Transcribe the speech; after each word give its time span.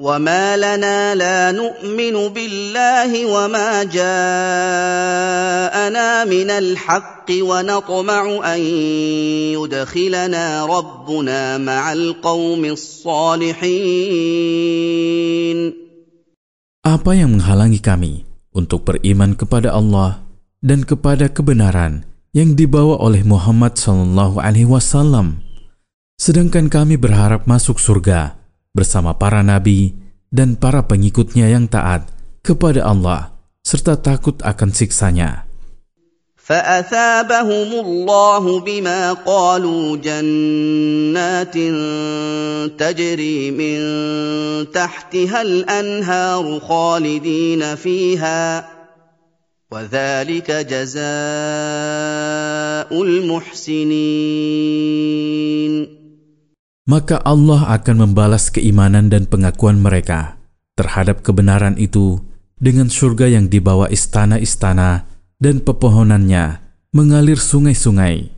وما 0.00 0.60
لنا 0.60 1.16
لا 1.16 1.56
نؤمن 1.56 2.28
بالله 2.36 3.10
وما 3.26 3.88
جاءنا 3.88 4.08
من 6.28 6.50
الحق 6.52 7.24
ونطمع 7.32 8.22
ان 8.44 8.60
يدخلنا 9.56 10.66
ربنا 10.66 11.58
مع 11.58 11.92
القوم 11.92 12.64
الصالحين 12.64 13.56
Apa 16.86 17.18
yang 17.18 17.40
menghalangi 17.40 17.80
kami 17.80 18.28
untuk 18.52 18.84
beriman 18.84 19.32
kepada 19.32 19.72
Allah 19.72 20.22
dan 20.60 20.84
kepada 20.84 21.32
kebenaran 21.32 22.04
yang 22.36 22.52
dibawa 22.52 23.00
oleh 23.00 23.24
Muhammad 23.24 23.80
Sallallahu 23.80 24.38
Alaihi 24.38 24.68
Wasallam? 24.68 25.40
Sedangkan 26.20 26.68
kami 26.68 27.00
berharap 27.00 27.48
masuk 27.50 27.82
surga 27.82 28.39
bersama 28.76 29.16
para 29.16 29.40
nabi 29.40 29.96
dan 30.28 30.58
para 30.58 30.84
pengikutnya 30.84 31.48
yang 31.48 31.70
taat 31.70 32.08
kepada 32.44 32.84
Allah 32.84 33.32
serta 33.64 33.98
takut 33.98 34.38
akan 34.44 34.70
siksanya. 34.70 35.46
فأثابهم 36.46 37.70
الله 37.82 38.60
بما 38.60 39.12
قالوا 39.12 39.96
جنات 39.96 41.54
تجري 42.78 43.50
من 43.50 43.78
تحتها 44.70 45.42
الأنهار 45.42 46.60
خالدين 46.60 47.74
فيها 47.74 48.68
وذلك 49.70 50.50
جزاء 50.50 51.02
المحسنين 53.02 53.86
maka 56.91 57.23
Allah 57.23 57.71
akan 57.71 58.03
membalas 58.03 58.51
keimanan 58.51 59.07
dan 59.07 59.23
pengakuan 59.23 59.79
mereka 59.79 60.35
terhadap 60.75 61.23
kebenaran 61.23 61.79
itu 61.79 62.19
dengan 62.59 62.91
surga 62.91 63.31
yang 63.31 63.47
dibawa 63.47 63.87
istana-istana 63.87 65.07
dan 65.39 65.63
pepohonannya 65.63 66.59
mengalir 66.91 67.39
sungai-sungai. 67.39 68.35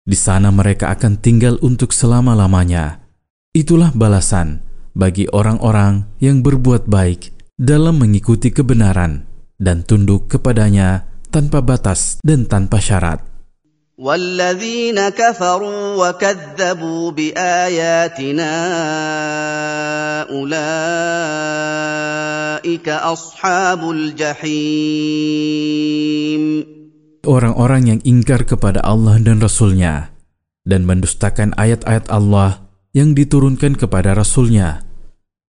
Di 0.00 0.16
sana 0.16 0.48
mereka 0.48 0.88
akan 0.96 1.20
tinggal 1.20 1.60
untuk 1.60 1.92
selama-lamanya. 1.92 3.04
Itulah 3.52 3.92
balasan 3.92 4.64
bagi 4.96 5.28
orang-orang 5.28 6.08
yang 6.24 6.40
berbuat 6.40 6.88
baik 6.88 7.36
dalam 7.60 8.00
mengikuti 8.00 8.48
kebenaran 8.48 9.28
dan 9.60 9.84
tunduk 9.84 10.32
kepadanya 10.32 11.04
tanpa 11.28 11.60
batas 11.60 12.16
dan 12.24 12.48
tanpa 12.48 12.80
syarat. 12.80 13.29
والذين 13.99 14.99
كفروا 14.99 15.95
وكذبوا 15.95 17.11
باياتنا 17.11 18.53
اولئك 20.27 21.27
اصحاب 22.89 23.81
الجحيم 23.91 25.15
Orang-orang 27.25 27.89
yang 27.89 27.97
ingkar 28.05 28.45
kepada 28.45 28.85
Allah 28.85 29.17
dan 29.17 29.41
Rasul-Nya 29.41 30.13
dan 30.61 30.85
mendustakan 30.85 31.57
ayat-ayat 31.57 32.05
Allah 32.13 32.69
yang 32.93 33.17
diturunkan 33.17 33.73
kepada 33.81 34.13
Rasul-Nya, 34.13 34.85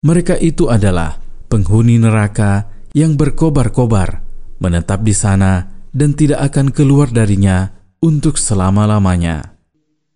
mereka 0.07 0.39
itu 0.39 0.71
adalah 0.71 1.19
penghuni 1.51 1.99
neraka 1.99 2.71
yang 2.95 3.19
berkobar-kobar, 3.19 4.23
menetap 4.63 5.03
di 5.03 5.19
sana 5.19 5.67
dan 5.91 6.15
tidak 6.15 6.47
akan 6.55 6.71
keluar 6.71 7.11
darinya 7.11 7.75
untuk 8.01 8.37
selama-lamanya. 8.37 9.55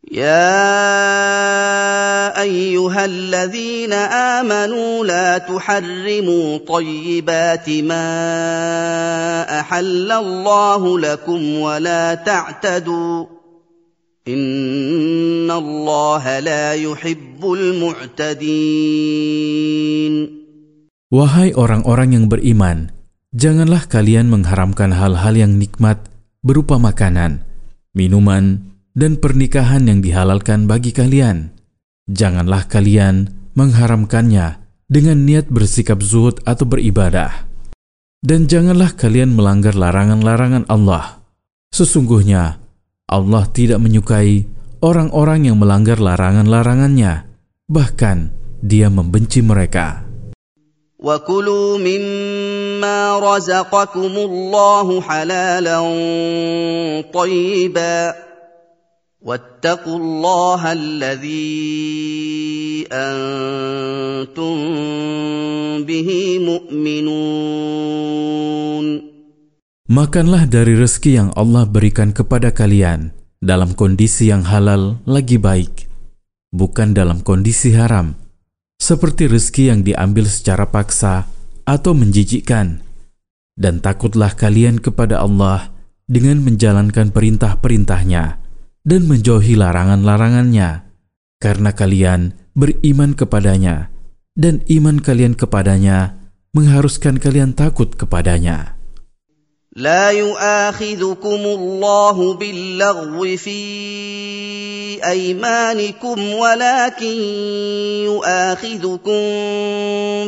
يا 0.09 0.73
ايها 2.41 3.05
الذين 3.05 3.93
امنوا 3.93 5.05
لا 5.05 5.39
تحرموا 5.39 6.59
طيبات 6.65 7.71
ما 7.85 8.09
احل 9.61 10.13
الله 10.13 10.99
لكم 10.99 11.41
ولا 11.55 12.15
تعتدوا 12.15 13.27
ان 14.29 15.51
الله 15.51 16.39
لا 16.41 16.73
يحب 16.73 17.53
المعتدين 17.53 18.89
Wahai 21.09 21.57
orang-orang 21.57 22.13
yang 22.13 22.29
beriman, 22.29 22.93
janganlah 23.33 23.89
kalian 23.89 24.29
mengharamkan 24.29 24.93
hal-hal 24.93 25.41
yang 25.41 25.57
nikmat 25.57 26.05
berupa 26.45 26.77
makanan, 26.77 27.49
minuman, 27.94 28.74
dan 28.94 29.18
pernikahan 29.18 29.90
yang 29.90 30.06
dihalalkan 30.06 30.70
bagi 30.70 30.94
kalian. 30.94 31.54
Janganlah 32.10 32.70
kalian 32.70 33.32
mengharamkannya 33.58 34.62
dengan 34.90 35.26
niat 35.26 35.50
bersikap 35.50 36.02
zuhud 36.06 36.42
atau 36.46 36.66
beribadah. 36.68 37.50
Dan 38.24 38.46
janganlah 38.48 38.94
kalian 38.96 39.34
melanggar 39.34 39.76
larangan-larangan 39.76 40.70
Allah. 40.70 41.26
Sesungguhnya 41.74 42.62
Allah 43.10 43.44
tidak 43.52 43.82
menyukai 43.84 44.48
orang-orang 44.80 45.52
yang 45.52 45.58
melanggar 45.60 46.00
larangan-larangannya. 46.00 47.28
Bahkan 47.68 48.18
dia 48.64 48.88
membenci 48.88 49.44
mereka. 49.44 50.13
وكلوا 51.03 51.79
مما 51.79 53.19
رزقكم 53.19 54.15
الله 54.19 55.01
حلالا 55.01 55.79
طيبا 57.15 58.15
واتقوا 59.23 59.99
الله 59.99 60.73
الذي 60.73 61.67
انتم 62.93 64.57
به 65.87 66.39
مؤمنون 66.39 67.79
Makanlah 69.89 70.45
dari 70.45 70.77
rezeki 70.77 71.17
yang 71.17 71.33
Allah 71.33 71.65
berikan 71.65 72.13
kepada 72.13 72.53
kalian 72.53 73.17
dalam 73.41 73.73
kondisi 73.73 74.29
yang 74.29 74.45
halal 74.45 75.01
lagi 75.09 75.41
baik, 75.41 75.89
bukan 76.53 76.93
dalam 76.93 77.25
kondisi 77.25 77.73
haram, 77.73 78.13
seperti 78.84 79.32
rezeki 79.32 79.72
yang 79.72 79.82
diambil 79.88 80.28
secara 80.28 80.68
paksa 80.68 81.32
atau 81.64 81.96
menjijikkan. 81.96 82.84
Dan 83.56 83.80
takutlah 83.80 84.36
kalian 84.36 84.84
kepada 84.84 85.24
Allah 85.24 85.72
dengan 86.04 86.44
menjalankan 86.44 87.16
perintah-perintahnya 87.16 88.44
dan 88.84 89.02
menjauhi 89.08 89.56
larangan-larangannya, 89.56 90.84
karena 91.40 91.72
kalian 91.72 92.36
beriman 92.60 93.16
kepadanya, 93.16 93.88
dan 94.36 94.60
iman 94.68 95.00
kalian 95.00 95.40
kepadanya 95.40 96.20
mengharuskan 96.52 97.24
kalian 97.24 97.56
takut 97.56 97.96
kepadanya. 97.96 98.76
لا 99.76 100.12
يؤاخذكم 100.12 101.42
الله 101.46 102.34
باللغو 102.34 103.38
في 103.38 103.64
أيمانكم 105.06 106.34
ولكن 106.34 107.18
يؤاخذكم 108.06 109.22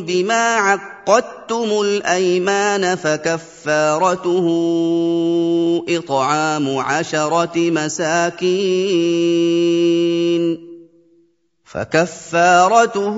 بما 0.01 0.55
عقدتم 0.55 1.81
الأيمان 1.81 2.95
فكفارته 2.95 4.47
إطعام 5.89 6.77
عشرة 6.77 7.53
مساكين 7.55 8.45
فكفارته 11.65 13.17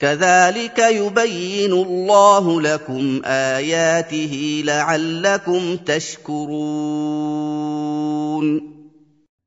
كذلك 0.00 0.78
يبين 0.80 1.72
الله 1.72 2.44
لكم 2.60 3.20
اياته 3.24 4.62
لعلكم 4.64 5.76
تشكرون 5.84 7.20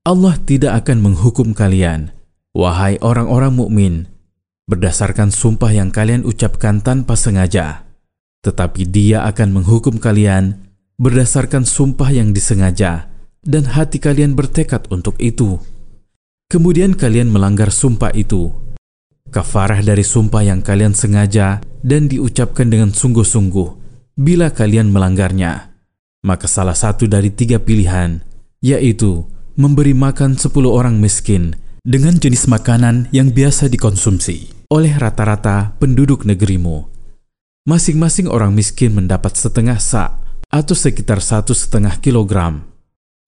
Allah 0.03 0.35
tidak 0.43 0.83
akan 0.83 0.99
menghukum 0.99 1.55
kalian, 1.55 2.11
wahai 2.51 2.99
orang-orang 2.99 3.55
mukmin, 3.55 4.11
berdasarkan 4.67 5.31
sumpah 5.31 5.71
yang 5.71 5.95
kalian 5.95 6.27
ucapkan 6.27 6.83
tanpa 6.83 7.15
sengaja. 7.15 7.87
Tetapi 8.43 8.83
Dia 8.83 9.23
akan 9.23 9.63
menghukum 9.63 10.03
kalian 10.03 10.59
berdasarkan 10.99 11.63
sumpah 11.63 12.11
yang 12.11 12.35
disengaja 12.35 13.07
dan 13.47 13.63
hati 13.63 14.03
kalian 14.03 14.35
bertekad 14.35 14.91
untuk 14.91 15.15
itu. 15.23 15.55
Kemudian 16.51 16.99
kalian 16.99 17.31
melanggar 17.31 17.71
sumpah 17.71 18.11
itu. 18.11 18.51
kafarah 19.28 19.80
dari 19.84 20.04
sumpah 20.04 20.42
yang 20.44 20.60
kalian 20.64 20.96
sengaja 20.96 21.60
dan 21.84 22.08
diucapkan 22.08 22.68
dengan 22.68 22.90
sungguh-sungguh 22.92 23.68
bila 24.18 24.50
kalian 24.50 24.90
melanggarnya. 24.90 25.72
Maka 26.26 26.50
salah 26.50 26.74
satu 26.74 27.06
dari 27.06 27.30
tiga 27.30 27.62
pilihan, 27.62 28.18
yaitu 28.58 29.22
memberi 29.54 29.94
makan 29.94 30.34
sepuluh 30.34 30.74
orang 30.74 30.98
miskin 30.98 31.54
dengan 31.86 32.18
jenis 32.18 32.50
makanan 32.50 33.06
yang 33.14 33.30
biasa 33.30 33.70
dikonsumsi 33.70 34.66
oleh 34.68 34.92
rata-rata 34.98 35.78
penduduk 35.78 36.26
negerimu. 36.26 36.90
Masing-masing 37.64 38.26
orang 38.28 38.52
miskin 38.56 38.96
mendapat 38.96 39.38
setengah 39.38 39.78
sak 39.78 40.18
atau 40.48 40.72
sekitar 40.72 41.20
satu 41.20 41.52
setengah 41.52 42.00
kilogram, 42.00 42.64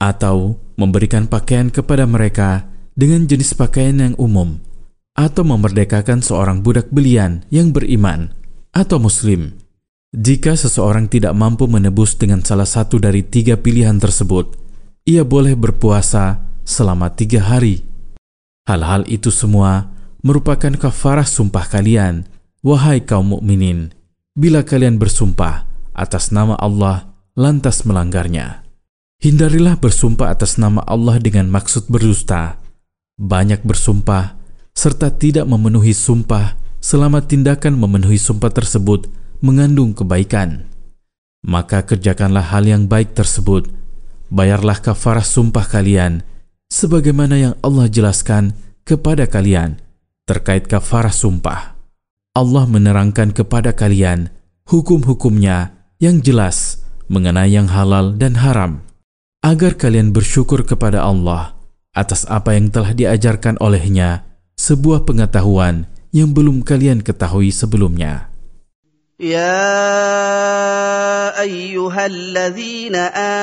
atau 0.00 0.56
memberikan 0.80 1.28
pakaian 1.28 1.68
kepada 1.68 2.08
mereka 2.08 2.64
dengan 2.96 3.28
jenis 3.28 3.52
pakaian 3.52 4.00
yang 4.00 4.14
umum, 4.16 4.56
atau 5.20 5.44
memerdekakan 5.44 6.24
seorang 6.24 6.64
budak 6.64 6.88
belian 6.88 7.44
yang 7.52 7.76
beriman 7.76 8.32
atau 8.72 8.96
muslim. 8.96 9.60
Jika 10.16 10.56
seseorang 10.56 11.12
tidak 11.12 11.36
mampu 11.36 11.68
menebus 11.68 12.16
dengan 12.16 12.40
salah 12.40 12.66
satu 12.66 12.96
dari 12.96 13.20
tiga 13.20 13.60
pilihan 13.60 14.00
tersebut, 14.00 14.56
ia 15.04 15.22
boleh 15.22 15.52
berpuasa 15.54 16.40
selama 16.64 17.12
tiga 17.12 17.44
hari. 17.44 17.84
Hal-hal 18.64 19.04
itu 19.12 19.28
semua 19.28 19.92
merupakan 20.24 20.72
kafarah 20.72 21.28
sumpah 21.28 21.68
kalian, 21.68 22.26
wahai 22.64 23.04
kaum 23.04 23.36
mukminin, 23.36 23.92
bila 24.32 24.64
kalian 24.64 24.96
bersumpah 24.96 25.68
atas 25.92 26.32
nama 26.32 26.56
Allah 26.56 27.12
lantas 27.36 27.84
melanggarnya. 27.84 28.64
Hindarilah 29.20 29.76
bersumpah 29.76 30.32
atas 30.32 30.56
nama 30.56 30.80
Allah 30.88 31.20
dengan 31.20 31.52
maksud 31.52 31.92
berdusta. 31.92 32.56
Banyak 33.20 33.68
bersumpah 33.68 34.39
serta 34.80 35.12
tidak 35.12 35.44
memenuhi 35.44 35.92
sumpah 35.92 36.56
selama 36.80 37.20
tindakan 37.20 37.76
memenuhi 37.76 38.16
sumpah 38.16 38.48
tersebut 38.48 39.12
mengandung 39.44 39.92
kebaikan. 39.92 40.72
Maka 41.44 41.84
kerjakanlah 41.84 42.48
hal 42.48 42.64
yang 42.64 42.88
baik 42.88 43.12
tersebut. 43.12 43.68
Bayarlah 44.32 44.80
kafarah 44.80 45.26
sumpah 45.26 45.68
kalian 45.68 46.24
sebagaimana 46.72 47.36
yang 47.36 47.54
Allah 47.60 47.92
jelaskan 47.92 48.56
kepada 48.88 49.28
kalian 49.28 49.76
terkait 50.24 50.64
kafarah 50.64 51.12
sumpah. 51.12 51.76
Allah 52.32 52.64
menerangkan 52.64 53.36
kepada 53.36 53.76
kalian 53.76 54.32
hukum-hukumnya 54.64 55.76
yang 56.00 56.24
jelas 56.24 56.80
mengenai 57.10 57.52
yang 57.52 57.68
halal 57.68 58.16
dan 58.16 58.38
haram, 58.40 58.80
agar 59.44 59.76
kalian 59.76 60.14
bersyukur 60.14 60.64
kepada 60.64 61.04
Allah 61.04 61.58
atas 61.92 62.24
apa 62.30 62.54
yang 62.54 62.70
telah 62.70 62.94
diajarkan 62.94 63.58
olehnya, 63.58 64.29
sebuah 64.69 65.09
pengetahuan 65.09 65.89
yang 66.13 66.29
belum 66.31 66.61
kalian 66.61 67.01
ketahui 67.01 67.49
sebelumnya. 67.49 68.35
يا 69.15 69.71
ايها 71.41 72.05
الذين 72.05 72.95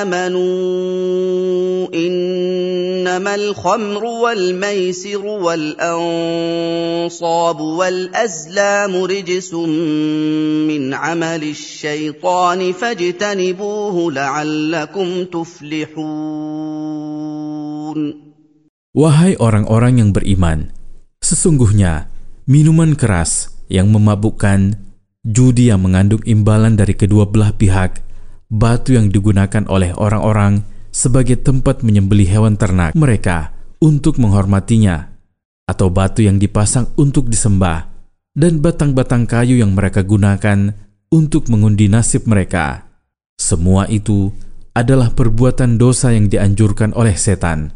امنوا 0.02 1.88
انما 1.94 3.34
الخمر 3.34 4.04
والميسر 4.04 5.26
والانصاب 5.26 5.90
والازلام 7.60 9.04
رجس 9.04 9.54
من 9.54 10.94
عمل 10.94 11.42
الشيطان 11.42 12.72
فاجتنبوه 12.72 14.12
لعلكم 14.12 15.24
تفلحون 15.24 16.12
Wahai 18.92 19.40
orang-orang 19.40 20.04
yang 20.04 20.12
beriman, 20.12 20.68
sesungguhnya 21.21 22.09
minuman 22.47 22.95
keras 22.95 23.53
yang 23.67 23.91
memabukkan 23.91 24.79
judi 25.27 25.67
yang 25.67 25.83
mengandung 25.83 26.23
imbalan 26.23 26.79
dari 26.79 26.95
kedua 26.95 27.27
belah 27.27 27.51
pihak, 27.51 27.99
batu 28.47 28.95
yang 28.95 29.11
digunakan 29.11 29.67
oleh 29.67 29.91
orang-orang 29.91 30.63
sebagai 30.87 31.37
tempat 31.43 31.83
menyembeli 31.83 32.23
hewan 32.23 32.55
ternak 32.55 32.95
mereka 32.95 33.51
untuk 33.83 34.17
menghormatinya, 34.17 35.11
atau 35.67 35.91
batu 35.91 36.23
yang 36.23 36.39
dipasang 36.39 36.87
untuk 36.95 37.27
disembah, 37.27 37.91
dan 38.33 38.63
batang-batang 38.63 39.27
kayu 39.27 39.59
yang 39.59 39.75
mereka 39.75 40.01
gunakan 40.01 40.71
untuk 41.11 41.51
mengundi 41.51 41.91
nasib 41.91 42.25
mereka. 42.25 42.87
Semua 43.37 43.85
itu 43.91 44.33
adalah 44.73 45.13
perbuatan 45.13 45.77
dosa 45.77 46.15
yang 46.15 46.31
dianjurkan 46.31 46.95
oleh 46.95 47.13
setan. 47.13 47.75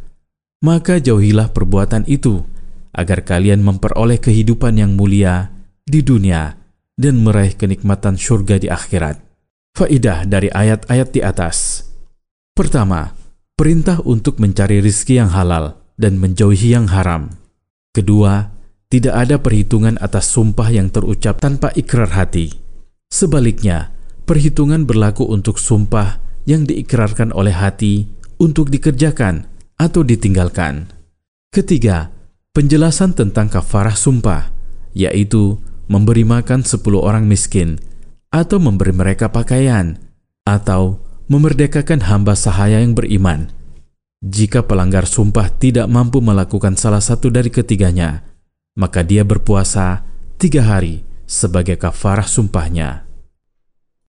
Maka 0.62 1.02
jauhilah 1.02 1.50
perbuatan 1.54 2.06
itu, 2.06 2.46
agar 2.92 3.24
kalian 3.24 3.64
memperoleh 3.64 4.20
kehidupan 4.20 4.80
yang 4.80 4.96
mulia 4.96 5.52
di 5.88 6.04
dunia 6.04 6.56
dan 6.96 7.24
meraih 7.24 7.56
kenikmatan 7.56 8.20
surga 8.20 8.62
di 8.62 8.68
akhirat. 8.68 9.18
Faidah 9.72 10.28
dari 10.28 10.52
ayat-ayat 10.52 11.10
di 11.16 11.24
atas. 11.24 11.88
Pertama, 12.52 13.16
perintah 13.56 14.04
untuk 14.04 14.38
mencari 14.44 14.84
rizki 14.84 15.16
yang 15.16 15.32
halal 15.32 15.80
dan 15.96 16.20
menjauhi 16.20 16.76
yang 16.76 16.92
haram. 16.92 17.32
Kedua, 17.96 18.52
tidak 18.92 19.16
ada 19.16 19.40
perhitungan 19.40 19.96
atas 20.04 20.28
sumpah 20.28 20.68
yang 20.68 20.92
terucap 20.92 21.40
tanpa 21.40 21.72
ikrar 21.72 22.12
hati. 22.12 22.52
Sebaliknya, 23.08 23.96
perhitungan 24.28 24.84
berlaku 24.84 25.24
untuk 25.24 25.60
sumpah 25.60 26.20
yang 26.44 26.68
diikrarkan 26.68 27.32
oleh 27.32 27.56
hati 27.56 28.08
untuk 28.42 28.68
dikerjakan 28.68 29.48
atau 29.80 30.04
ditinggalkan. 30.04 30.92
Ketiga, 31.52 32.12
penjelasan 32.52 33.16
tentang 33.16 33.48
kafarah 33.48 33.96
sumpah, 33.96 34.52
yaitu 34.92 35.60
memberi 35.88 36.28
makan 36.28 36.64
sepuluh 36.68 37.04
orang 37.04 37.28
miskin, 37.28 37.80
atau 38.32 38.60
memberi 38.60 38.92
mereka 38.96 39.32
pakaian, 39.32 40.00
atau 40.44 41.00
memerdekakan 41.32 42.04
hamba 42.08 42.36
sahaya 42.36 42.84
yang 42.84 42.92
beriman. 42.92 43.52
Jika 44.22 44.68
pelanggar 44.68 45.10
sumpah 45.10 45.50
tidak 45.50 45.90
mampu 45.90 46.22
melakukan 46.22 46.78
salah 46.78 47.02
satu 47.02 47.34
dari 47.34 47.50
ketiganya, 47.50 48.22
maka 48.78 49.02
dia 49.02 49.26
berpuasa 49.26 50.06
tiga 50.38 50.62
hari 50.64 51.02
sebagai 51.26 51.80
kafarah 51.80 52.28
sumpahnya. 52.28 53.11